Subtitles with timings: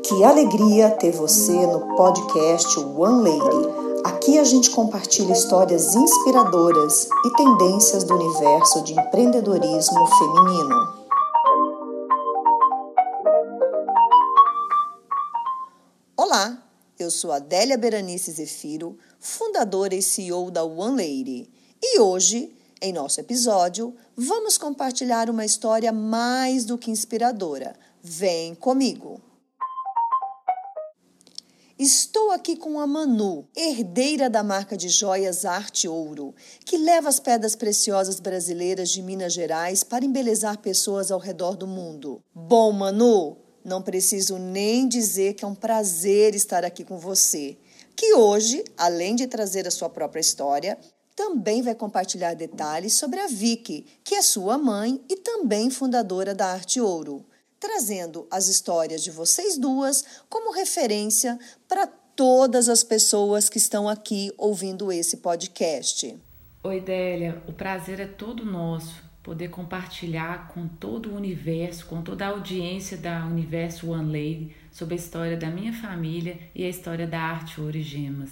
[0.00, 3.68] Que alegria ter você no podcast One Lady.
[4.04, 10.76] Aqui a gente compartilha histórias inspiradoras e tendências do universo de empreendedorismo feminino.
[16.16, 16.62] Olá,
[16.98, 21.50] eu sou Adélia Beranice Zefiro, fundadora e CEO da One Lady.
[21.82, 27.76] E hoje, em nosso episódio, vamos compartilhar uma história mais do que inspiradora.
[28.02, 29.20] Vem comigo!
[31.82, 36.32] Estou aqui com a Manu, herdeira da marca de joias Arte Ouro,
[36.64, 41.66] que leva as pedras preciosas brasileiras de Minas Gerais para embelezar pessoas ao redor do
[41.66, 42.22] mundo.
[42.32, 47.58] Bom, Manu, não preciso nem dizer que é um prazer estar aqui com você,
[47.96, 50.78] que hoje, além de trazer a sua própria história,
[51.16, 56.46] também vai compartilhar detalhes sobre a Vicky, que é sua mãe e também fundadora da
[56.46, 57.26] Arte Ouro
[57.62, 64.32] trazendo as histórias de vocês duas como referência para todas as pessoas que estão aqui
[64.36, 66.12] ouvindo esse podcast.
[66.64, 72.26] Oi, Délia, o prazer é todo nosso poder compartilhar com todo o universo, com toda
[72.26, 77.06] a audiência da Universo One Lady sobre a história da minha família e a história
[77.06, 78.30] da arte Ouro e Gemas.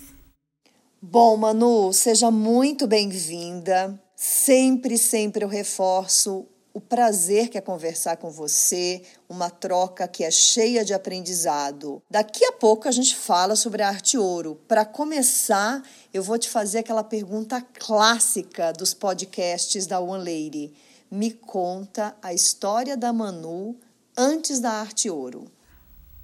[1.00, 3.96] Bom, Manu, seja muito bem-vinda.
[4.16, 6.48] Sempre, sempre eu reforço
[6.80, 12.02] o prazer que é conversar com você, uma troca que é cheia de aprendizado.
[12.10, 14.58] Daqui a pouco a gente fala sobre a arte ouro.
[14.66, 20.72] Para começar, eu vou te fazer aquela pergunta clássica dos podcasts da One Lady.
[21.10, 23.76] Me conta a história da Manu
[24.16, 25.52] antes da arte ouro.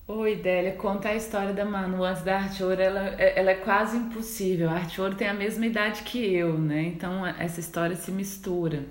[0.08, 3.96] Oi, Délia, contar a história da Manu antes da Arte Ouro, ela, ela é quase
[3.96, 4.70] impossível.
[4.70, 6.82] A Arte Ouro tem a mesma idade que eu, né?
[6.82, 8.84] Então essa história se mistura.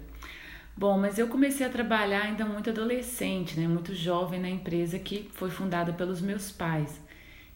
[0.77, 5.29] Bom, mas eu comecei a trabalhar ainda muito adolescente, né, muito jovem na empresa que
[5.33, 6.99] foi fundada pelos meus pais.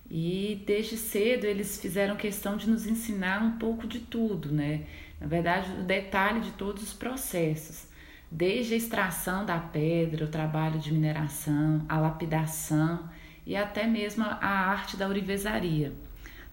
[0.10, 4.86] E desde cedo eles fizeram questão de nos ensinar um pouco de tudo, né?
[5.20, 7.88] Na verdade, o detalhe de todos os processos,
[8.32, 13.10] desde a extração da pedra, o trabalho de mineração, a lapidação
[13.46, 15.94] e até mesmo a arte da ourivesaria.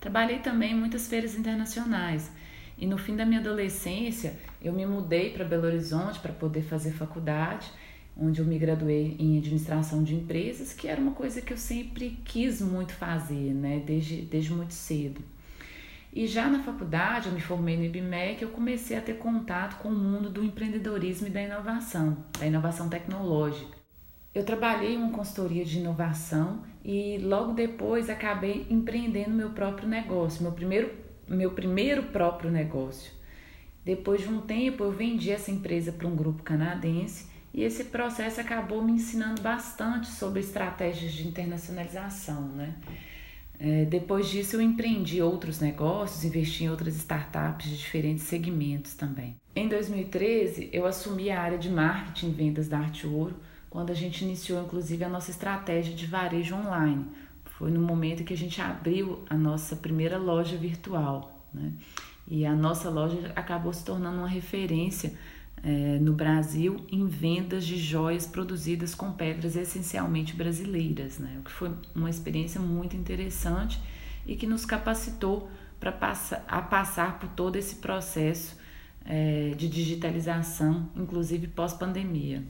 [0.00, 2.30] Trabalhei também em muitas feiras internacionais
[2.78, 6.92] e no fim da minha adolescência, eu me mudei para Belo Horizonte para poder fazer
[6.92, 7.70] faculdade,
[8.16, 12.18] onde eu me graduei em administração de empresas, que era uma coisa que eu sempre
[12.24, 15.20] quis muito fazer, né, desde, desde muito cedo.
[16.12, 19.88] E já na faculdade, eu me formei no IBMEC, eu comecei a ter contato com
[19.88, 23.76] o mundo do empreendedorismo e da inovação, da inovação tecnológica.
[24.34, 30.42] Eu trabalhei em uma consultoria de inovação e logo depois acabei empreendendo meu próprio negócio.
[30.42, 33.12] Meu primeiro meu primeiro próprio negócio.
[33.84, 38.40] Depois de um tempo, eu vendi essa empresa para um grupo canadense e esse processo
[38.40, 42.74] acabou me ensinando bastante sobre estratégias de internacionalização, né?
[43.58, 49.34] É, depois disso, eu empreendi outros negócios, investi em outras startups de diferentes segmentos também.
[49.54, 53.36] Em 2013, eu assumi a área de marketing e vendas da Arte Ouro,
[53.70, 57.06] quando a gente iniciou, inclusive, a nossa estratégia de varejo online,
[57.58, 61.42] foi no momento que a gente abriu a nossa primeira loja virtual.
[61.52, 61.72] Né?
[62.28, 65.14] E a nossa loja acabou se tornando uma referência
[65.62, 71.38] é, no Brasil em vendas de joias produzidas com pedras essencialmente brasileiras, né?
[71.40, 73.80] o que foi uma experiência muito interessante
[74.26, 75.48] e que nos capacitou
[75.80, 78.58] para passar, a passar por todo esse processo
[79.02, 82.44] é, de digitalização, inclusive pós-pandemia.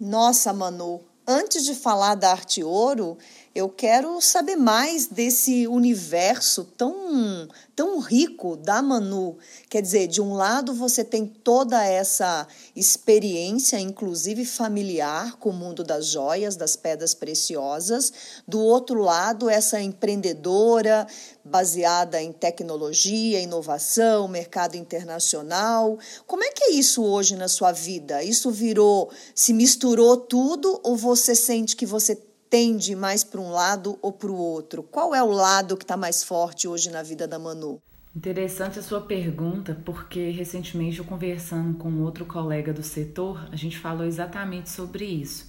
[0.00, 3.16] Nossa, Manu, antes de falar da arte ouro,
[3.52, 9.36] eu quero saber mais desse universo tão, tão rico da Manu.
[9.68, 15.82] Quer dizer, de um lado você tem toda essa experiência, inclusive familiar, com o mundo
[15.82, 18.12] das joias, das pedras preciosas.
[18.46, 21.08] Do outro lado, essa empreendedora
[21.44, 25.98] baseada em tecnologia, inovação, mercado internacional.
[26.26, 28.22] Como é que é isso hoje na sua vida?
[28.22, 32.16] Isso virou, se misturou tudo ou você sente que você
[32.48, 34.82] tende mais para um lado ou para o outro?
[34.82, 37.80] Qual é o lado que está mais forte hoje na vida da Manu?
[38.14, 43.78] Interessante a sua pergunta, porque recentemente eu conversando com outro colega do setor, a gente
[43.78, 45.48] falou exatamente sobre isso.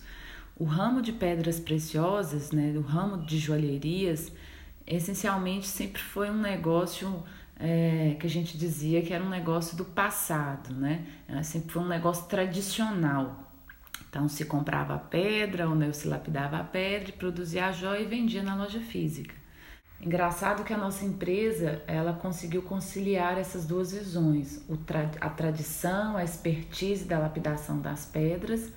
[0.56, 4.32] O ramo de pedras preciosas, né, o ramo de joalherias,
[4.86, 7.24] essencialmente sempre foi um negócio
[7.62, 11.06] é, que a gente dizia que era um negócio do passado, né?
[11.44, 13.51] Sempre foi um negócio tradicional.
[14.12, 18.06] Então se comprava a pedra, ou né, se lapidava a pedra, produzia a joia e
[18.06, 19.34] vendia na loja física.
[20.02, 24.62] Engraçado que a nossa empresa ela conseguiu conciliar essas duas visões,
[25.22, 28.74] a tradição, a expertise da lapidação das pedras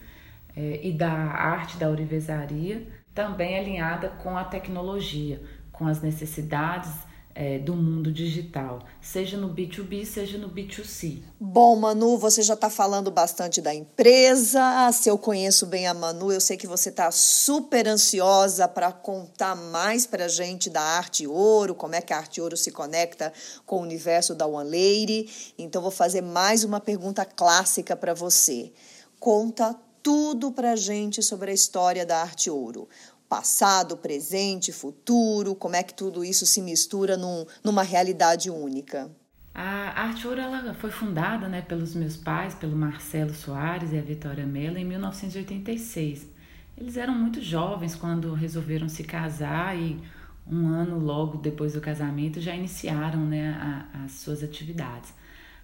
[0.55, 5.43] é, e da arte da ourivesaria, também alinhada com a tecnologia,
[5.73, 6.93] com as necessidades
[7.35, 11.23] é, do mundo digital, seja no B2B, seja no B2C.
[11.41, 14.91] Bom, Manu, você já está falando bastante da empresa.
[14.93, 19.57] Se eu conheço bem a Manu, eu sei que você está super ansiosa para contar
[19.57, 23.33] mais para a gente da Arte Ouro, como é que a Arte Ouro se conecta
[23.67, 25.55] com o universo da One Lady.
[25.59, 28.73] Então, vou fazer mais uma pergunta clássica para você.
[29.19, 32.87] Conta tudo para a gente sobre a história da Arte Ouro
[33.35, 39.11] passado, presente, futuro, como é que tudo isso se mistura num, numa realidade única.
[39.53, 44.03] A Arte Ouro ela foi fundada né, pelos meus pais, pelo Marcelo Soares e a
[44.03, 46.29] Vitória Mello, em 1986.
[46.79, 50.01] Eles eram muito jovens quando resolveram se casar e
[50.47, 55.13] um ano logo depois do casamento já iniciaram né, a, as suas atividades.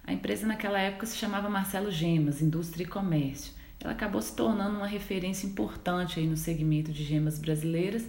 [0.03, 4.77] A empresa naquela época se chamava Marcelo Gemas, Indústria e Comércio ela acabou se tornando
[4.77, 8.05] uma referência importante aí no segmento de gemas brasileiras,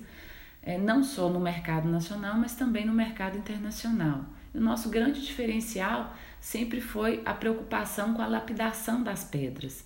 [0.62, 4.24] é, não só no mercado nacional, mas também no mercado internacional.
[4.54, 9.84] E o nosso grande diferencial sempre foi a preocupação com a lapidação das pedras.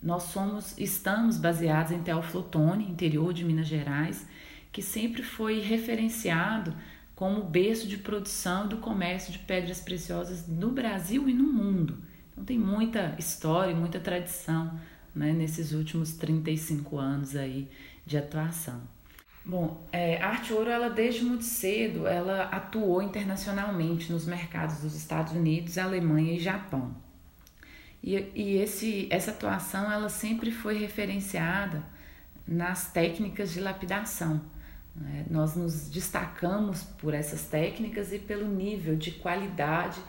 [0.00, 4.26] Nós somos, estamos baseados em Teoflotone, interior de Minas Gerais,
[4.70, 6.74] que sempre foi referenciado
[7.16, 11.98] como berço de produção do comércio de pedras preciosas no Brasil e no mundo.
[12.30, 14.78] Então tem muita história, muita tradição
[15.16, 17.68] né, nesses últimos 35 anos aí
[18.04, 18.82] de atuação.
[19.42, 24.94] Bom, é, a Arte Ouro, ela desde muito cedo, ela atuou internacionalmente nos mercados dos
[24.94, 26.94] Estados Unidos, Alemanha e Japão.
[28.02, 31.82] E, e esse, essa atuação, ela sempre foi referenciada
[32.46, 34.40] nas técnicas de lapidação.
[34.94, 35.24] Né?
[35.30, 40.00] Nós nos destacamos por essas técnicas e pelo nível de qualidade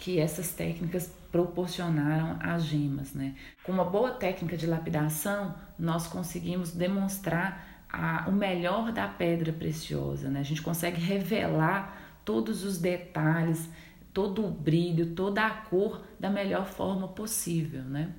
[0.00, 3.12] que essas técnicas proporcionaram às gemas.
[3.12, 3.34] Né?
[3.62, 10.30] Com uma boa técnica de lapidação, nós conseguimos demonstrar a, o melhor da pedra preciosa.
[10.30, 10.40] Né?
[10.40, 13.68] A gente consegue revelar todos os detalhes,
[14.12, 17.82] todo o brilho, toda a cor da melhor forma possível.
[17.82, 18.10] Né?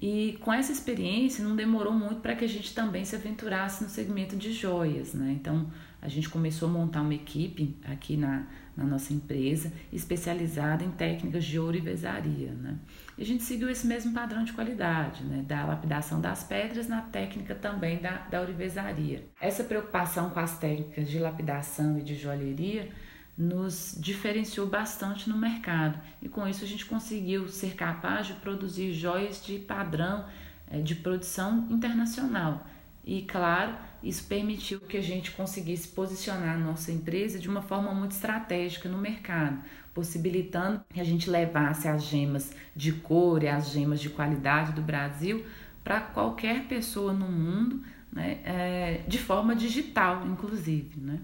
[0.00, 3.90] E com essa experiência não demorou muito para que a gente também se aventurasse no
[3.90, 5.32] segmento de joias, né?
[5.32, 5.70] Então
[6.02, 8.44] a gente começou a montar uma equipe aqui na,
[8.76, 12.76] na nossa empresa especializada em técnicas de ourivesaria, né?
[13.16, 15.44] E a gente seguiu esse mesmo padrão de qualidade, né?
[15.46, 19.24] Da lapidação das pedras na técnica também da, da ourivesaria.
[19.40, 22.90] Essa preocupação com as técnicas de lapidação e de joalheria
[23.36, 28.92] nos diferenciou bastante no mercado e com isso a gente conseguiu ser capaz de produzir
[28.92, 30.24] joias de padrão
[30.70, 32.64] eh, de produção internacional.
[33.06, 37.92] E claro, isso permitiu que a gente conseguisse posicionar a nossa empresa de uma forma
[37.92, 39.62] muito estratégica no mercado,
[39.92, 44.82] possibilitando que a gente levasse as gemas de cor e as gemas de qualidade do
[44.82, 45.44] Brasil
[45.82, 50.98] para qualquer pessoa no mundo, né, é, de forma digital, inclusive.
[50.98, 51.20] Né?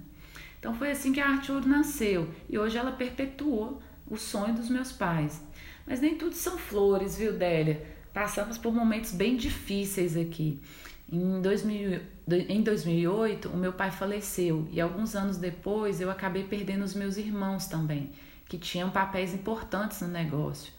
[0.58, 4.68] Então foi assim que a Arte Ouro nasceu e hoje ela perpetuou o sonho dos
[4.68, 5.42] meus pais.
[5.86, 7.86] Mas nem tudo são flores, viu, Délia?
[8.12, 10.60] Passamos por momentos bem difíceis aqui.
[11.12, 12.00] Em, 2000,
[12.48, 17.16] em 2008, o meu pai faleceu e alguns anos depois eu acabei perdendo os meus
[17.16, 18.12] irmãos também,
[18.48, 20.72] que tinham papéis importantes no negócio.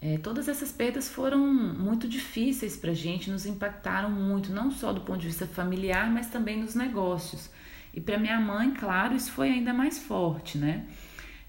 [0.00, 4.94] É, todas essas perdas foram muito difíceis para a gente, nos impactaram muito, não só
[4.94, 7.50] do ponto de vista familiar, mas também nos negócios.
[7.92, 10.86] E para minha mãe, claro, isso foi ainda mais forte, né?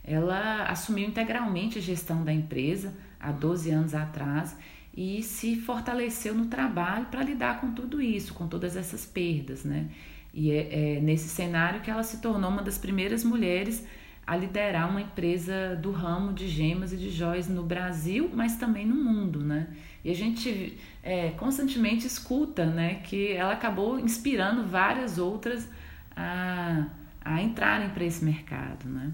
[0.03, 4.57] Ela assumiu integralmente a gestão da empresa há 12 anos atrás
[4.95, 9.89] e se fortaleceu no trabalho para lidar com tudo isso, com todas essas perdas, né?
[10.33, 13.85] E é, é, nesse cenário que ela se tornou uma das primeiras mulheres
[14.25, 18.85] a liderar uma empresa do ramo de gemas e de joias no Brasil, mas também
[18.85, 19.67] no mundo, né?
[20.03, 25.67] E a gente é, constantemente escuta, né, que ela acabou inspirando várias outras
[26.15, 26.87] a,
[27.23, 29.11] a entrarem para esse mercado, né?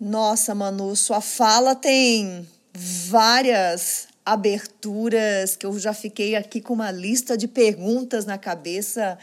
[0.00, 7.36] Nossa, Manu, sua fala tem várias aberturas que eu já fiquei aqui com uma lista
[7.36, 9.18] de perguntas na cabeça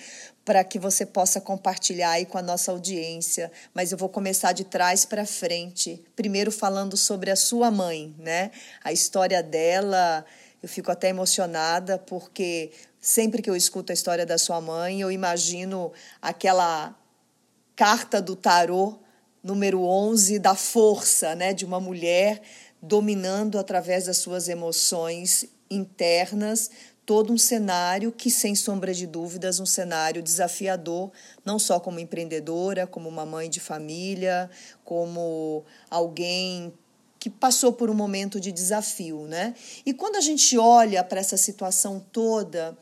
[0.46, 4.63] para que você possa compartilhar aí com a nossa audiência, mas eu vou começar de
[4.63, 6.03] trás para frente.
[6.15, 8.51] Primeiro falando sobre a sua mãe, né?
[8.84, 10.25] A história dela,
[10.62, 15.12] eu fico até emocionada porque Sempre que eu escuto a história da sua mãe, eu
[15.12, 15.91] imagino
[16.22, 16.96] aquela
[17.75, 19.00] carta do tarô
[19.43, 22.43] número 11 da força, né, de uma mulher
[22.81, 26.69] dominando através das suas emoções internas
[27.05, 31.11] todo um cenário que, sem sombra de dúvidas, um cenário desafiador,
[31.43, 34.50] não só como empreendedora, como uma mãe de família,
[34.83, 36.73] como alguém
[37.19, 39.53] que passou por um momento de desafio, né?
[39.85, 42.77] E quando a gente olha para essa situação toda,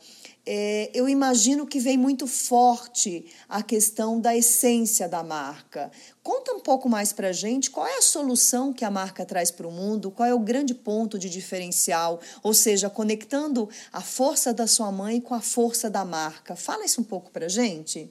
[0.46, 5.90] é, eu imagino que vem muito forte a questão da essência da marca.
[6.22, 9.68] Conta um pouco mais para gente qual é a solução que a marca traz para
[9.68, 14.66] o mundo, qual é o grande ponto de diferencial, ou seja, conectando a força da
[14.66, 16.56] sua mãe com a força da marca.
[16.56, 18.10] Fala isso um pouco para gente.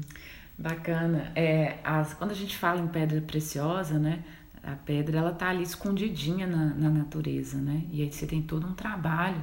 [0.57, 1.33] Bacana.
[1.35, 4.23] É, as, quando a gente fala em pedra preciosa, né?
[4.63, 7.83] A pedra ela tá ali escondidinha na, na natureza, né?
[7.91, 9.43] E aí você tem todo um trabalho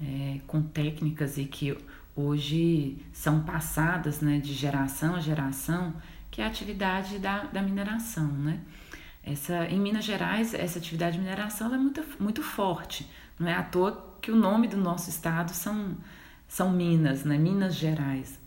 [0.00, 1.76] é, com técnicas e que
[2.16, 5.94] hoje são passadas, né, de geração a geração,
[6.30, 8.60] que é a atividade da, da mineração, né?
[9.22, 13.08] Essa, em Minas Gerais, essa atividade de mineração é muito, muito forte.
[13.38, 15.96] Não é à toa que o nome do nosso estado são,
[16.46, 17.38] são Minas, né?
[17.38, 18.38] Minas Gerais.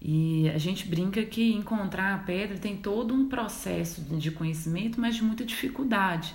[0.00, 5.16] E a gente brinca que encontrar a pedra tem todo um processo de conhecimento, mas
[5.16, 6.34] de muita dificuldade.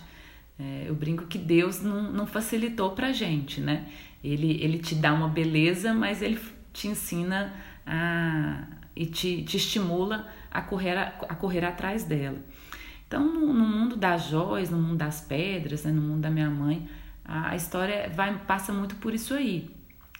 [0.60, 3.88] É, eu brinco que Deus não, não facilitou para a gente, né?
[4.24, 6.40] Ele, ele te dá uma beleza, mas ele
[6.72, 7.54] te ensina
[7.86, 8.64] a,
[8.96, 12.38] e te, te estimula a correr, a, a correr atrás dela.
[13.08, 16.50] Então, no, no, mundo das joias, no mundo das pedras, né, no mundo da minha
[16.50, 16.88] mãe,
[17.26, 19.70] a, a história vai, passa muito por isso aí.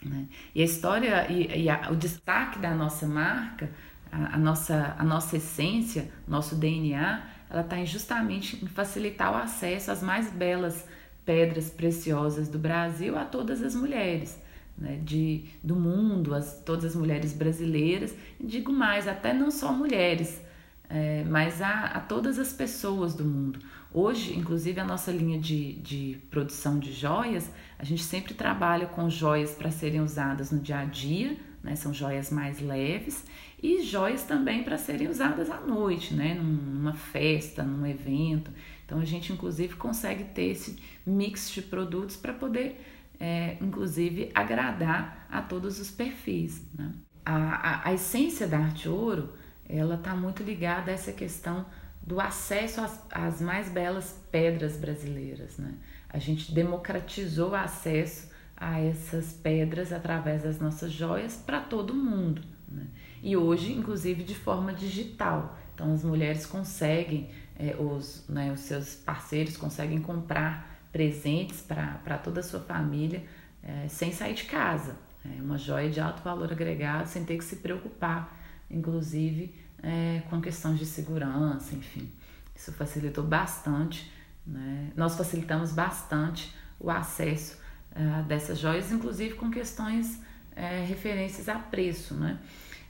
[0.04, 0.26] Né?
[0.54, 3.70] E a história e, e a, o destaque da nossa marca,
[4.10, 9.90] a, a, nossa, a nossa essência, nosso DNA, ela está justamente em facilitar o acesso
[9.90, 10.86] às mais belas
[11.24, 14.40] pedras preciosas do Brasil a todas as mulheres.
[14.76, 20.40] Né, de, do mundo, as, todas as mulheres brasileiras, digo mais, até não só mulheres,
[20.88, 23.60] é, mas a, a todas as pessoas do mundo.
[23.92, 29.10] Hoje, inclusive, a nossa linha de, de produção de joias, a gente sempre trabalha com
[29.10, 31.76] joias para serem usadas no dia a dia, né?
[31.76, 33.24] São joias mais leves
[33.62, 36.34] e joias também para serem usadas à noite, né?
[36.34, 38.50] Numa festa, num evento.
[38.84, 42.80] Então a gente inclusive consegue ter esse mix de produtos para poder,
[43.18, 46.62] é, inclusive, agradar a todos os perfis.
[46.74, 46.92] Né?
[47.24, 49.32] A, a, a essência da arte ouro
[49.68, 51.64] ela está muito ligada a essa questão
[52.02, 55.56] do acesso às, às mais belas pedras brasileiras.
[55.56, 55.74] Né?
[56.08, 62.42] A gente democratizou o acesso a essas pedras através das nossas joias para todo mundo.
[62.68, 62.86] Né?
[63.22, 65.58] E hoje, inclusive, de forma digital.
[65.74, 72.40] Então, as mulheres conseguem, é, os, né, os seus parceiros conseguem comprar presentes para toda
[72.40, 73.24] a sua família
[73.62, 74.96] é, sem sair de casa.
[75.24, 78.36] É uma joia de alto valor agregado, sem ter que se preocupar,
[78.70, 82.10] inclusive, é, com questões de segurança, enfim.
[82.54, 84.10] Isso facilitou bastante,
[84.46, 84.90] né?
[84.96, 87.58] nós facilitamos bastante o acesso
[87.92, 92.14] uh, dessas joias, inclusive com questões uh, referências a preço.
[92.14, 92.38] Né?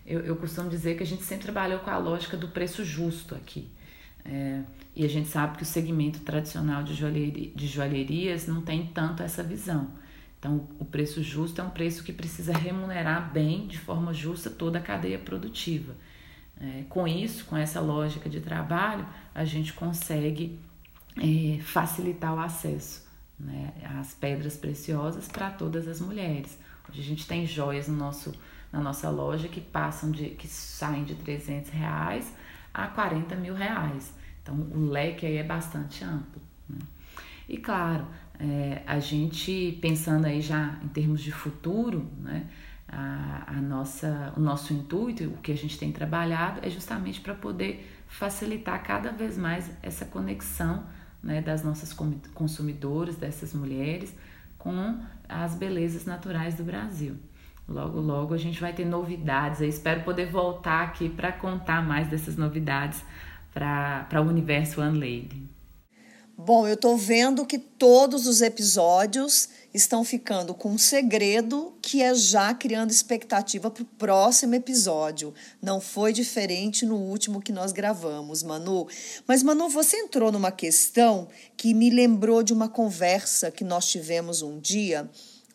[0.07, 3.35] Eu, eu, costumo dizer que a gente sempre trabalhou com a lógica do preço justo
[3.35, 3.71] aqui.
[4.25, 4.61] É,
[4.95, 9.23] e a gente sabe que o segmento tradicional de, joalheria, de joalherias não tem tanto
[9.23, 9.91] essa visão.
[10.39, 14.79] Então, o preço justo é um preço que precisa remunerar bem, de forma justa, toda
[14.79, 15.95] a cadeia produtiva.
[16.61, 20.59] É, com isso, com essa lógica de trabalho, a gente consegue
[21.17, 23.07] é, facilitar o acesso
[23.39, 26.59] né, às pedras preciosas para todas as mulheres.
[26.89, 28.33] Hoje a gente tem joias no nosso,
[28.73, 32.33] na nossa loja que passam de que saem de 300 reais
[32.73, 34.13] a 40 mil reais.
[34.43, 36.41] Então o leque aí é bastante amplo.
[36.69, 36.79] Né?
[37.49, 38.07] E claro,
[38.39, 42.47] é, a gente pensando aí já em termos de futuro, né?
[42.93, 47.35] a, a nossa, o nosso intuito, o que a gente tem trabalhado é justamente para
[47.35, 50.85] poder facilitar cada vez mais essa conexão
[51.23, 51.97] né, das nossas
[52.35, 54.15] consumidoras, dessas mulheres,
[54.59, 57.17] com as belezas naturais do Brasil.
[57.73, 59.61] Logo, logo a gente vai ter novidades.
[59.61, 63.03] Eu espero poder voltar aqui para contar mais dessas novidades
[63.53, 65.53] para o universo One Lady.
[66.37, 72.15] Bom, eu estou vendo que todos os episódios estão ficando com um segredo que é
[72.15, 75.33] já criando expectativa para o próximo episódio.
[75.61, 78.89] Não foi diferente no último que nós gravamos, Manu.
[79.27, 84.43] Mas, Manu, você entrou numa questão que me lembrou de uma conversa que nós tivemos
[84.43, 85.09] um dia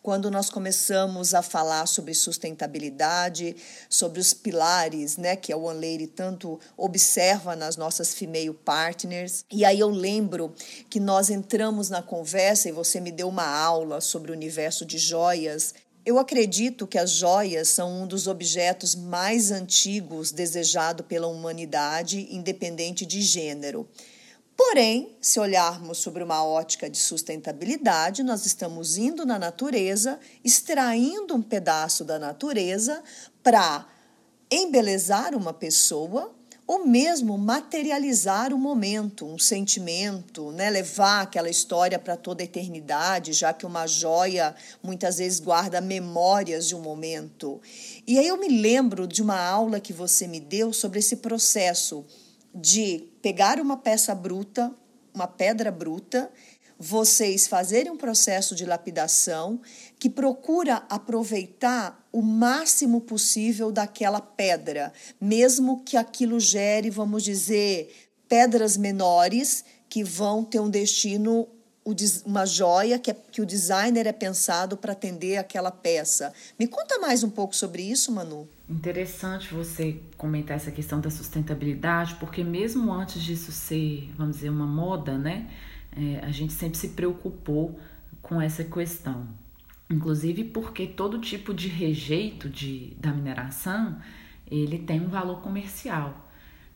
[0.08, 3.54] quando nós começamos a falar sobre sustentabilidade,
[3.90, 9.44] sobre os pilares, né, que a One Lady tanto observa nas nossas female partners.
[9.52, 10.54] E aí eu lembro
[10.88, 14.96] que nós entramos na conversa e você me deu uma aula sobre o universo de
[14.96, 15.74] joias
[16.06, 23.04] eu acredito que as joias são um dos objetos mais antigos desejado pela humanidade, independente
[23.04, 23.86] de gênero.
[24.58, 31.40] Porém, se olharmos sobre uma ótica de sustentabilidade, nós estamos indo na natureza, extraindo um
[31.40, 33.00] pedaço da natureza
[33.40, 33.86] para
[34.50, 36.34] embelezar uma pessoa
[36.66, 40.68] ou mesmo materializar o momento, um sentimento, né?
[40.68, 46.66] levar aquela história para toda a eternidade, já que uma joia muitas vezes guarda memórias
[46.66, 47.60] de um momento.
[48.04, 52.04] E aí eu me lembro de uma aula que você me deu sobre esse processo
[52.54, 54.72] de pegar uma peça bruta,
[55.14, 56.30] uma pedra bruta,
[56.78, 59.60] vocês fazerem um processo de lapidação
[59.98, 67.92] que procura aproveitar o máximo possível daquela pedra, mesmo que aquilo gere, vamos dizer,
[68.28, 71.48] pedras menores que vão ter um destino
[72.24, 76.32] uma joia que, é, que o designer é pensado para atender aquela peça.
[76.58, 78.48] Me conta mais um pouco sobre isso, Manu.
[78.68, 84.66] Interessante você comentar essa questão da sustentabilidade, porque mesmo antes disso ser, vamos dizer, uma
[84.66, 85.50] moda, né?
[85.96, 87.78] É, a gente sempre se preocupou
[88.20, 89.26] com essa questão.
[89.90, 93.98] Inclusive porque todo tipo de rejeito de, da mineração,
[94.50, 96.27] ele tem um valor comercial.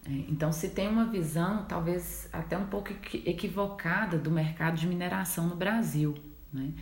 [0.07, 2.91] É, então, se tem uma visão, talvez até um pouco
[3.25, 6.15] equivocada, do mercado de mineração no Brasil.
[6.53, 6.73] Né?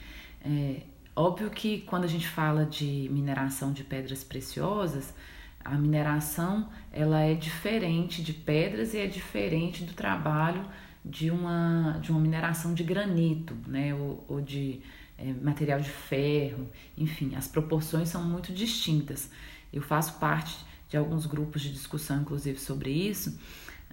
[0.43, 0.83] É,
[1.15, 5.15] óbvio que quando a gente fala de mineração de pedras preciosas,
[5.63, 10.65] a mineração ela é diferente de pedras e é diferente do trabalho
[11.05, 13.95] de uma, de uma mineração de granito, né?
[13.95, 14.81] ou, ou de
[15.19, 19.31] é, material de ferro, enfim, as proporções são muito distintas.
[19.71, 23.39] Eu faço parte de alguns grupos de discussão, inclusive, sobre isso.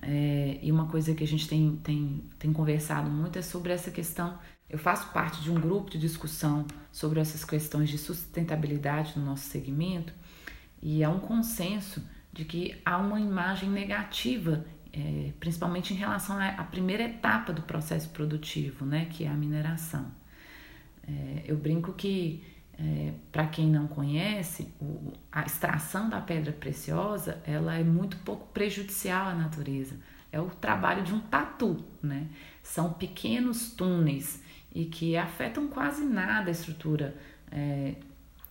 [0.01, 3.91] É, e uma coisa que a gente tem, tem, tem conversado muito é sobre essa
[3.91, 4.37] questão.
[4.69, 9.45] Eu faço parte de um grupo de discussão sobre essas questões de sustentabilidade no nosso
[9.45, 10.11] segmento,
[10.81, 16.63] e há um consenso de que há uma imagem negativa, é, principalmente em relação à
[16.63, 20.11] primeira etapa do processo produtivo, né, que é a mineração.
[21.07, 22.43] É, eu brinco que
[22.79, 28.47] é, para quem não conhece, o, a extração da pedra preciosa ela é muito pouco
[28.47, 29.95] prejudicial à natureza.
[30.31, 32.27] É o trabalho de um tatu, né?
[32.61, 34.43] São pequenos túneis
[34.75, 37.15] e que afetam quase nada a estrutura,
[37.51, 37.95] é,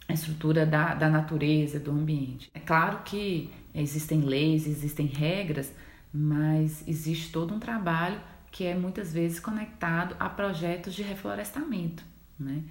[0.09, 2.51] a estrutura da, da natureza, do ambiente.
[2.53, 5.73] É claro que existem leis, existem regras,
[6.13, 12.03] mas existe todo um trabalho que é muitas vezes conectado a projetos de reflorestamento,
[12.41, 12.63] né?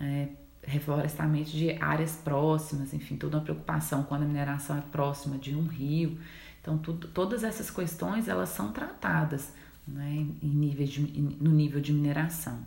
[0.00, 0.28] É,
[0.66, 5.66] reflorestamento de áreas próximas, enfim, toda uma preocupação quando a mineração é próxima de um
[5.66, 6.18] rio.
[6.60, 9.52] Então, tudo, todas essas questões elas são tratadas
[9.86, 12.66] né, em nível de, no nível de mineração.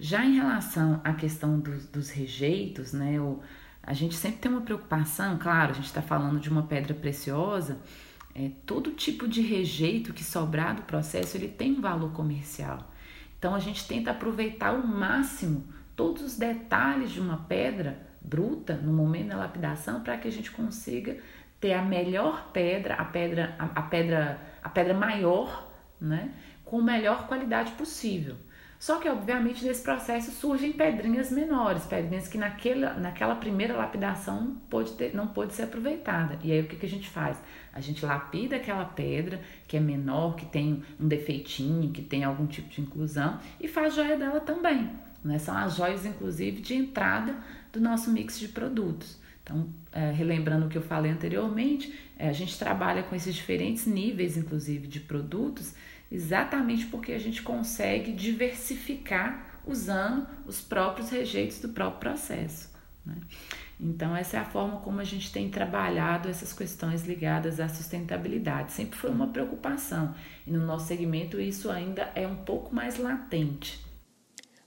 [0.00, 3.40] Já em relação à questão dos, dos rejeitos, né, o,
[3.82, 7.78] a gente sempre tem uma preocupação, claro, a gente está falando de uma pedra preciosa,
[8.34, 12.90] é, todo tipo de rejeito que sobrar do processo ele tem um valor comercial.
[13.38, 15.64] Então a gente tenta aproveitar o máximo
[15.96, 20.50] todos os detalhes de uma pedra bruta no momento da lapidação para que a gente
[20.50, 21.16] consiga
[21.60, 26.32] ter a melhor pedra, a pedra, a, a pedra, a pedra maior, né,
[26.64, 28.36] com a melhor qualidade possível.
[28.82, 34.84] Só que, obviamente, nesse processo surgem pedrinhas menores, pedrinhas que naquela, naquela primeira lapidação não
[34.96, 36.36] ter, não pôde ser aproveitada.
[36.42, 37.40] E aí o que, que a gente faz?
[37.72, 42.44] A gente lapida aquela pedra que é menor, que tem um defeitinho, que tem algum
[42.44, 44.90] tipo de inclusão, e faz joia dela também.
[45.24, 45.38] Né?
[45.38, 47.36] São as joias, inclusive, de entrada
[47.72, 49.18] do nosso mix de produtos.
[49.42, 53.86] Então, é, relembrando o que eu falei anteriormente, é, a gente trabalha com esses diferentes
[53.86, 55.74] níveis, inclusive, de produtos,
[56.10, 62.70] exatamente porque a gente consegue diversificar usando os próprios rejeitos do próprio processo.
[63.04, 63.16] Né?
[63.80, 68.72] Então, essa é a forma como a gente tem trabalhado essas questões ligadas à sustentabilidade.
[68.72, 70.14] Sempre foi uma preocupação,
[70.46, 73.91] e no nosso segmento isso ainda é um pouco mais latente.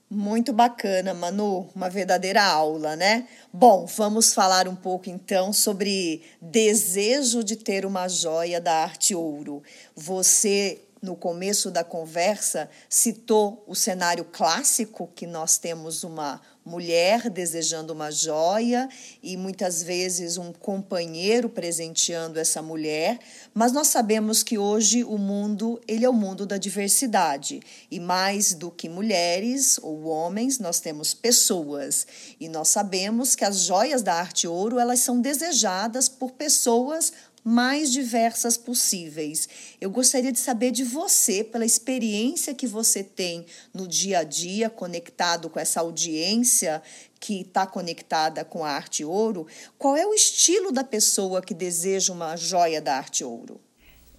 [0.10, 3.28] Muito bacana, Manu, uma verdadeira aula, né?
[3.52, 9.64] Bom, vamos falar um pouco então sobre desejo de ter uma joia da arte ouro.
[9.96, 17.94] Você no começo da conversa, citou o cenário clássico, que nós temos uma mulher desejando
[17.94, 18.90] uma joia
[19.22, 23.20] e muitas vezes um companheiro presenteando essa mulher,
[23.54, 28.56] mas nós sabemos que hoje o mundo, ele é o mundo da diversidade, e mais
[28.56, 32.08] do que mulheres ou homens, nós temos pessoas,
[32.40, 37.14] e nós sabemos que as joias da arte ouro, elas são desejadas por pessoas
[37.46, 39.48] mais diversas possíveis.
[39.80, 44.68] Eu gostaria de saber de você, pela experiência que você tem no dia a dia,
[44.68, 46.82] conectado com essa audiência
[47.20, 49.46] que está conectada com a arte ouro,
[49.78, 53.62] qual é o estilo da pessoa que deseja uma joia da arte ouro?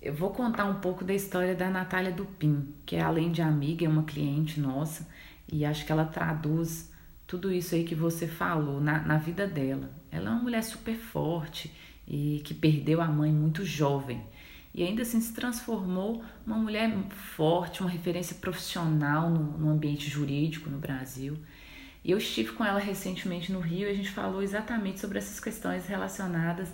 [0.00, 3.84] Eu vou contar um pouco da história da Natália Dupin, que é além de amiga,
[3.84, 5.04] é uma cliente nossa,
[5.50, 6.90] e acho que ela traduz
[7.26, 9.90] tudo isso aí que você falou na, na vida dela.
[10.12, 11.74] Ela é uma mulher super forte,
[12.06, 14.22] e que perdeu a mãe muito jovem.
[14.74, 16.94] e ainda assim se transformou uma mulher
[17.34, 21.38] forte, uma referência profissional no, no ambiente jurídico no Brasil.
[22.04, 25.40] E eu estive com ela recentemente no Rio e a gente falou exatamente sobre essas
[25.40, 26.68] questões relacionadas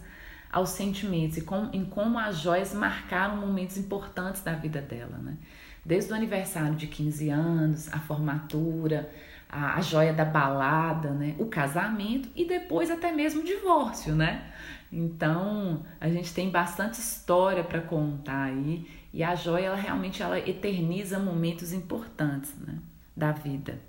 [0.53, 5.39] aos sentimentos e com, em como as joias marcaram momentos importantes da vida dela, né?
[5.85, 9.11] Desde o aniversário de 15 anos, a formatura,
[9.49, 11.35] a, a joia da balada, né?
[11.39, 14.53] O casamento e depois até mesmo o divórcio, né?
[14.93, 20.39] Então, a gente tem bastante história para contar aí e a joia ela realmente ela
[20.39, 22.79] eterniza momentos importantes, né,
[23.17, 23.81] da vida.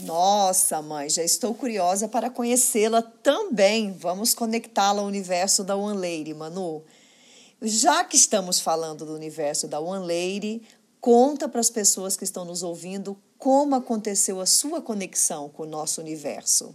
[0.00, 3.92] Nossa, mãe, já estou curiosa para conhecê-la também.
[3.92, 6.82] Vamos conectá-la ao universo da One Lady, Manu.
[7.60, 10.62] Já que estamos falando do universo da One Lady,
[11.00, 15.66] conta para as pessoas que estão nos ouvindo como aconteceu a sua conexão com o
[15.66, 16.74] nosso universo.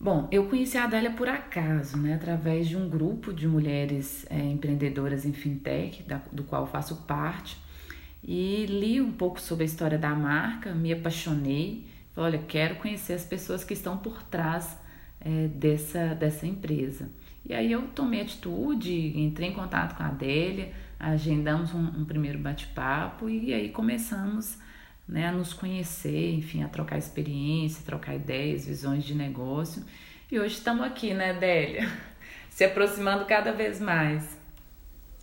[0.00, 4.38] Bom, eu conheci a Adélia por acaso, né, através de um grupo de mulheres é,
[4.38, 7.56] empreendedoras em fintech, da, do qual faço parte
[8.22, 11.86] e li um pouco sobre a história da marca, me apaixonei.
[12.14, 14.76] Falei, olha, quero conhecer as pessoas que estão por trás
[15.20, 17.08] é, dessa, dessa empresa.
[17.44, 22.38] E aí eu tomei atitude, entrei em contato com a Adélia, agendamos um, um primeiro
[22.38, 24.58] bate-papo e aí começamos
[25.08, 29.84] né, a nos conhecer, enfim, a trocar experiência, trocar ideias, visões de negócio.
[30.30, 31.90] E hoje estamos aqui, né, Adélia?
[32.50, 34.36] Se aproximando cada vez mais.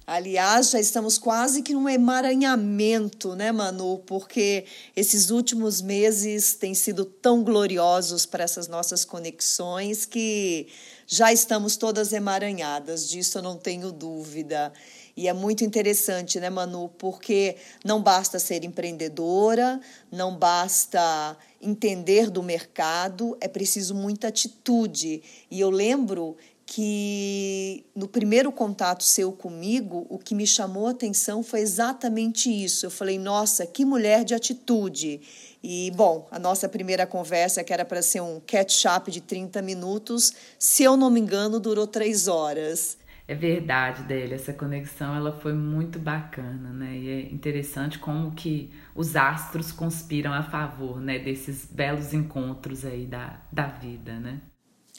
[0.08, 4.00] Aliás, já estamos quase que num emaranhamento, né, Manu?
[4.06, 10.68] Porque esses últimos meses têm sido tão gloriosos para essas nossas conexões que
[11.08, 14.72] já estamos todas emaranhadas, disso eu não tenho dúvida.
[15.18, 16.90] E é muito interessante, né, Manu?
[16.98, 19.80] Porque não basta ser empreendedora,
[20.12, 25.24] não basta entender do mercado, é preciso muita atitude.
[25.50, 31.44] E eu lembro que no primeiro contato seu comigo, o que me chamou a atenção
[31.44, 32.86] foi exatamente isso.
[32.86, 35.22] Eu falei, nossa, que mulher de atitude.
[35.64, 40.34] E, bom, a nossa primeira conversa, que era para ser um catch-up de 30 minutos,
[40.58, 42.98] se eu não me engano, durou três horas.
[43.28, 44.36] É verdade, dele.
[44.36, 46.96] Essa conexão ela foi muito bacana, né?
[46.96, 51.18] E é interessante como que os astros conspiram a favor, né?
[51.18, 54.42] Desses belos encontros aí da, da vida, né?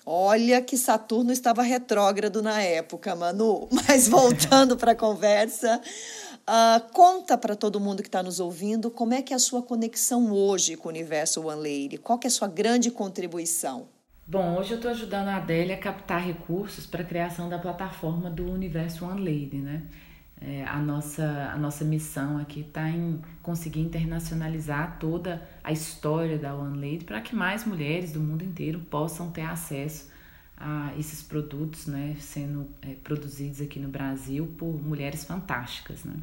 [0.04, 3.68] Olha que Saturno estava retrógrado na época, Manu.
[3.86, 5.80] Mas voltando para a conversa,
[6.48, 9.62] uh, conta para todo mundo que está nos ouvindo como é que é a sua
[9.62, 11.98] conexão hoje com o universo One Lady.
[11.98, 13.88] Qual que é a sua grande contribuição?
[14.28, 18.28] Bom, hoje eu estou ajudando a Adélia a captar recursos para a criação da plataforma
[18.28, 19.84] do Universo One Lady, né?
[20.40, 26.56] É, a, nossa, a nossa missão aqui está em conseguir internacionalizar toda a história da
[26.56, 30.10] One Lady para que mais mulheres do mundo inteiro possam ter acesso
[30.56, 36.14] a esses produtos, né, sendo é, produzidos aqui no Brasil por mulheres fantásticas, né?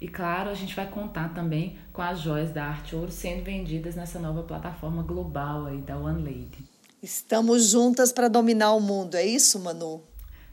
[0.00, 3.94] E claro, a gente vai contar também com as joias da Arte Ouro sendo vendidas
[3.94, 6.67] nessa nova plataforma global aí da One Lady.
[7.00, 10.02] Estamos juntas para dominar o mundo, é isso, Manu?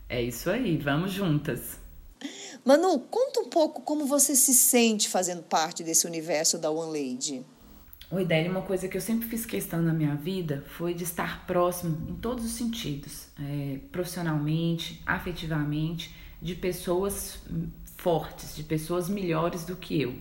[0.08, 1.80] É isso aí, vamos juntas.
[2.64, 7.44] Manu, conta um pouco como você se sente fazendo parte desse universo da One Lady.
[8.12, 11.48] Oi, Deli, uma coisa que eu sempre fiz questão na minha vida foi de estar
[11.48, 17.40] próximo em todos os sentidos, é, profissionalmente, afetivamente, de pessoas
[17.98, 20.16] fortes, de pessoas melhores do que eu.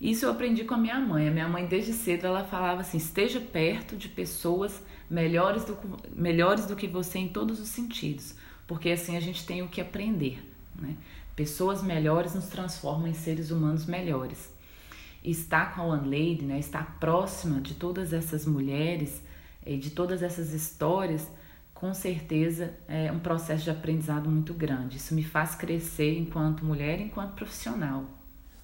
[0.00, 1.28] Isso eu aprendi com a minha mãe.
[1.28, 5.76] A minha mãe, desde cedo, ela falava assim: esteja perto de pessoas melhores do,
[6.14, 8.34] melhores do que você em todos os sentidos,
[8.66, 10.40] porque assim a gente tem o que aprender.
[10.76, 10.96] Né?
[11.34, 14.48] Pessoas melhores nos transformam em seres humanos melhores.
[15.24, 19.20] estar com a One Lady, né, estar próxima de todas essas mulheres
[19.66, 21.26] e de todas essas histórias,
[21.74, 24.98] com certeza é um processo de aprendizado muito grande.
[24.98, 28.04] Isso me faz crescer enquanto mulher, enquanto profissional.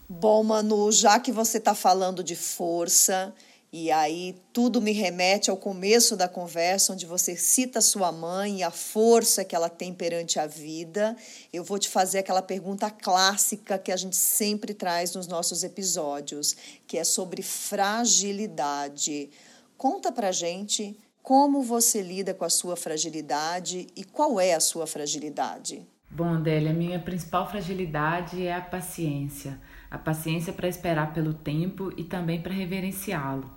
[0.09, 3.35] Bom, Manu, já que você está falando de força,
[3.73, 8.63] e aí tudo me remete ao começo da conversa, onde você cita sua mãe e
[8.63, 11.17] a força que ela tem perante a vida.
[11.53, 16.57] Eu vou te fazer aquela pergunta clássica que a gente sempre traz nos nossos episódios,
[16.87, 19.31] que é sobre fragilidade.
[19.77, 24.87] Conta pra gente como você lida com a sua fragilidade e qual é a sua
[24.87, 25.85] fragilidade.
[26.09, 29.61] Bom, Adélia, a minha principal fragilidade é a paciência.
[29.91, 33.56] A paciência para esperar pelo tempo e também para reverenciá-lo.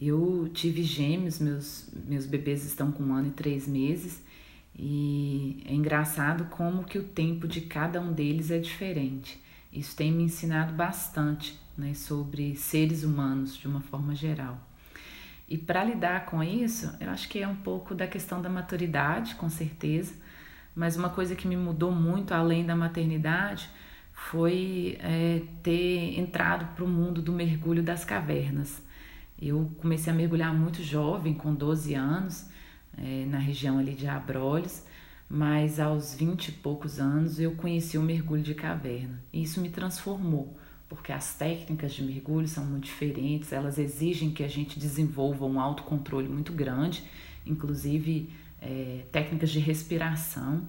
[0.00, 4.22] Eu tive gêmeos, meus, meus bebês estão com um ano e três meses,
[4.78, 9.42] e é engraçado como que o tempo de cada um deles é diferente.
[9.72, 14.60] Isso tem me ensinado bastante né, sobre seres humanos de uma forma geral.
[15.48, 19.34] E para lidar com isso, eu acho que é um pouco da questão da maturidade,
[19.36, 20.14] com certeza,
[20.74, 23.70] Mas uma coisa que me mudou muito além da maternidade
[24.12, 28.82] foi é, ter entrado para o mundo do mergulho das cavernas.
[29.40, 32.48] Eu comecei a mergulhar muito jovem, com 12 anos,
[32.96, 34.82] é, na região ali de Abrolhos,
[35.28, 39.22] mas aos 20 e poucos anos eu conheci o mergulho de caverna.
[39.32, 40.56] E isso me transformou,
[40.88, 45.60] porque as técnicas de mergulho são muito diferentes, elas exigem que a gente desenvolva um
[45.60, 47.04] autocontrole muito grande,
[47.44, 50.62] inclusive é, técnicas de respiração.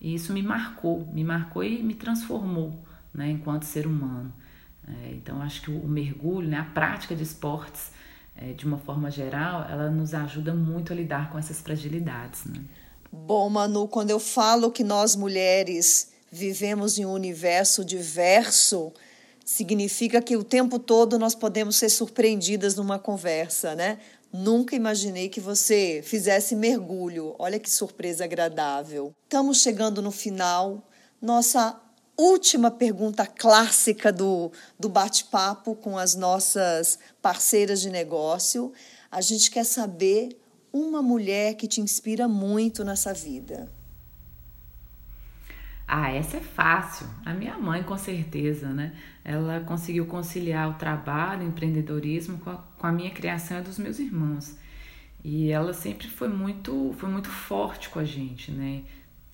[0.00, 4.32] E isso me marcou, me marcou e me transformou né, enquanto ser humano.
[4.86, 7.90] É, então, acho que o, mergulho, né, a prática de esportes,
[8.36, 12.44] é, de uma forma geral, ela nos ajuda muito a lidar com essas fragilidades.
[12.44, 12.62] Né?
[13.10, 18.92] Bom, Manu, quando eu falo que nós mulheres vivemos em um universo diverso,
[19.44, 23.98] significa que o tempo todo nós podemos ser surpreendidas numa conversa, né?
[24.32, 27.36] Nunca imaginei que você fizesse mergulho.
[27.38, 29.14] Olha que surpresa agradável.
[29.22, 30.82] Estamos chegando no final.
[31.22, 31.80] Nossa
[32.16, 38.72] última pergunta clássica do, do bate-papo com as nossas parceiras de negócio.
[39.10, 40.38] A gente quer saber
[40.72, 43.70] uma mulher que te inspira muito nessa vida.
[45.86, 47.06] Ah, essa é fácil.
[47.24, 48.94] A minha mãe, com certeza, né?
[49.22, 53.78] Ela conseguiu conciliar o trabalho, o empreendedorismo com a, com a minha criação e dos
[53.78, 54.56] meus irmãos.
[55.22, 58.82] E ela sempre foi muito, foi muito forte com a gente, né?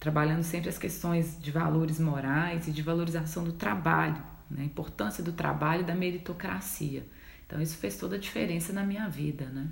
[0.00, 4.62] Trabalhando sempre as questões de valores morais e de valorização do trabalho, né?
[4.62, 7.06] a importância do trabalho e da meritocracia.
[7.46, 9.68] Então, isso fez toda a diferença na minha vida, né?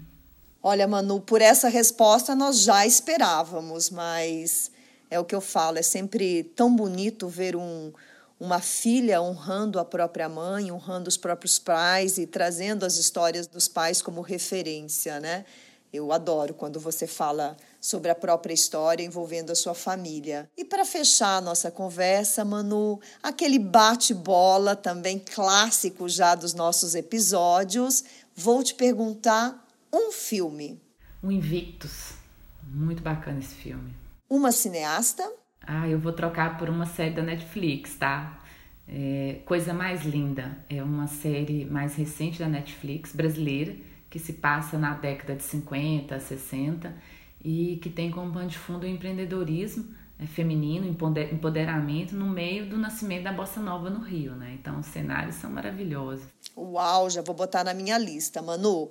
[0.62, 4.70] Olha, Manu, por essa resposta nós já esperávamos, mas
[5.08, 7.92] é o que eu falo, é sempre tão bonito ver um,
[8.38, 13.68] uma filha honrando a própria mãe, honrando os próprios pais e trazendo as histórias dos
[13.68, 15.44] pais como referência, né?
[15.92, 20.50] Eu adoro quando você fala sobre a própria história envolvendo a sua família.
[20.56, 28.04] E para fechar a nossa conversa, Manu, aquele bate-bola também clássico já dos nossos episódios,
[28.34, 30.80] vou te perguntar um filme.
[31.22, 32.14] O Invictus.
[32.62, 33.94] Muito bacana esse filme.
[34.28, 35.26] Uma cineasta?
[35.62, 38.42] Ah, eu vou trocar por uma série da Netflix, tá?
[38.86, 43.76] É, Coisa Mais Linda é uma série mais recente da Netflix, brasileira,
[44.08, 46.94] que se passa na década de 50, 60
[47.44, 52.76] e que tem como pano de fundo o empreendedorismo é, feminino, empoderamento no meio do
[52.76, 54.56] nascimento da bossa nova no Rio, né?
[54.60, 56.26] Então os cenários são maravilhosos.
[56.56, 58.90] Uau, já vou botar na minha lista, Manu.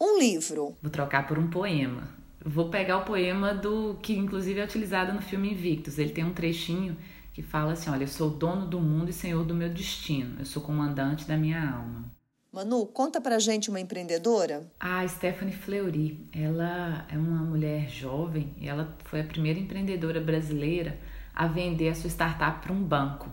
[0.00, 0.76] Um livro.
[0.80, 2.08] Vou trocar por um poema.
[2.44, 5.98] Vou pegar o poema do que inclusive é utilizado no filme Invictus.
[5.98, 6.96] Ele tem um trechinho
[7.32, 10.36] que fala assim: "Olha, eu sou dono do mundo e senhor do meu destino.
[10.38, 12.17] Eu sou comandante da minha alma."
[12.58, 14.68] Manu, conta pra gente uma empreendedora.
[14.80, 20.98] A Stephanie Fleury, ela é uma mulher jovem e ela foi a primeira empreendedora brasileira
[21.32, 23.30] a vender a sua startup para um banco.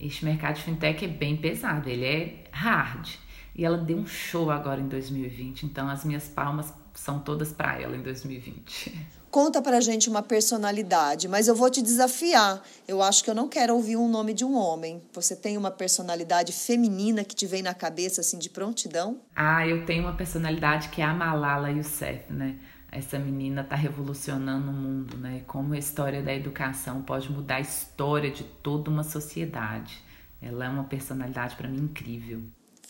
[0.00, 3.10] Este mercado de fintech é bem pesado, ele é hard.
[3.54, 7.78] E ela deu um show agora em 2020, então as minhas palmas são todas para
[7.78, 9.06] ela em 2020.
[9.32, 12.62] Conta pra gente uma personalidade, mas eu vou te desafiar.
[12.86, 15.02] Eu acho que eu não quero ouvir um nome de um homem.
[15.14, 19.22] Você tem uma personalidade feminina que te vem na cabeça assim de prontidão?
[19.34, 22.58] Ah, eu tenho uma personalidade que é a Malala Yousaf, né?
[22.90, 25.40] Essa menina tá revolucionando o mundo, né?
[25.46, 29.98] Como a história da educação pode mudar a história de toda uma sociedade.
[30.42, 32.42] Ela é uma personalidade para mim incrível.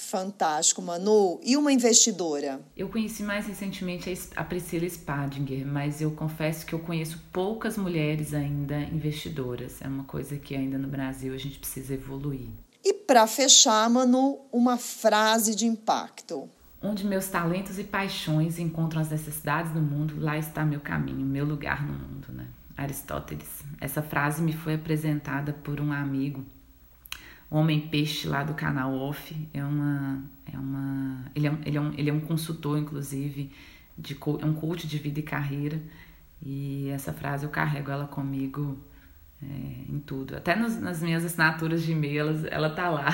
[0.03, 1.41] Fantástico, Manu.
[1.43, 2.61] E uma investidora?
[2.77, 8.35] Eu conheci mais recentemente a Priscila Spadinger, mas eu confesso que eu conheço poucas mulheres
[8.35, 9.81] ainda investidoras.
[9.81, 12.49] É uma coisa que ainda no Brasil a gente precisa evoluir.
[12.85, 16.49] E para fechar, Manu, uma frase de impacto.
[16.83, 21.45] Onde meus talentos e paixões encontram as necessidades do mundo, lá está meu caminho, meu
[21.45, 22.49] lugar no mundo, né?
[22.77, 23.63] Aristóteles.
[23.81, 26.45] Essa frase me foi apresentada por um amigo
[27.53, 29.37] Homem Peixe lá do canal Off.
[29.53, 30.25] É uma.
[30.51, 33.53] É uma ele, é, ele, é um, ele é um consultor, inclusive,
[33.97, 35.81] de, é um coach de vida e carreira.
[36.45, 38.79] E essa frase eu carrego ela comigo
[39.43, 40.35] é, em tudo.
[40.35, 43.11] Até nos, nas minhas assinaturas de e-mail ela tá lá.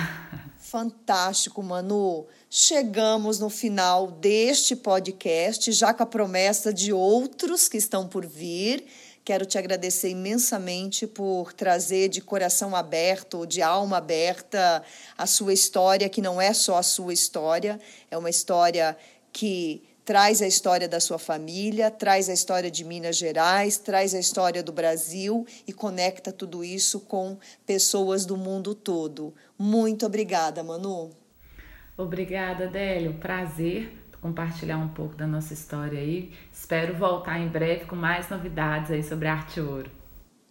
[0.56, 2.26] Fantástico, Manu.
[2.48, 8.84] Chegamos no final deste podcast, já com a promessa de outros que estão por vir.
[9.28, 14.82] Quero te agradecer imensamente por trazer de coração aberto, de alma aberta,
[15.18, 17.78] a sua história, que não é só a sua história,
[18.10, 18.96] é uma história
[19.30, 24.18] que traz a história da sua família, traz a história de Minas Gerais, traz a
[24.18, 27.36] história do Brasil e conecta tudo isso com
[27.66, 29.34] pessoas do mundo todo.
[29.58, 31.10] Muito obrigada, Manu.
[31.98, 33.12] Obrigada, Délio.
[33.18, 36.32] Prazer compartilhar um pouco da nossa história aí.
[36.52, 39.90] Espero voltar em breve com mais novidades aí sobre arte ouro.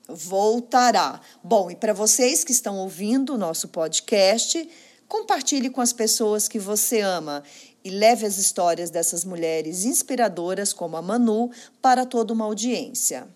[0.10, 1.20] Voltará.
[1.44, 4.70] Bom, e para vocês que estão ouvindo o nosso podcast,
[5.08, 7.44] compartilhe com as pessoas que você ama
[7.84, 11.52] e leve as histórias dessas mulheres inspiradoras como a Manu
[11.82, 13.28] para toda uma audiência.